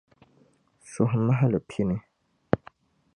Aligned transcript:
Suhumahili 0.91 1.59
pini. 1.69 1.97